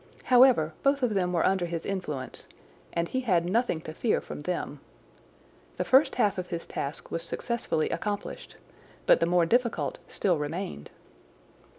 However, 0.23 0.73
both 0.81 1.03
of 1.03 1.13
them 1.13 1.31
were 1.31 1.45
under 1.45 1.67
his 1.67 1.85
influence, 1.85 2.47
and 2.91 3.07
he 3.07 3.19
had 3.19 3.47
nothing 3.47 3.81
to 3.81 3.93
fear 3.93 4.19
from 4.19 4.39
them. 4.39 4.79
The 5.77 5.83
first 5.83 6.15
half 6.15 6.39
of 6.39 6.47
his 6.47 6.65
task 6.65 7.11
was 7.11 7.21
successfully 7.21 7.89
accomplished 7.91 8.55
but 9.05 9.19
the 9.19 9.27
more 9.27 9.45
difficult 9.45 9.99
still 10.07 10.39
remained. 10.39 10.89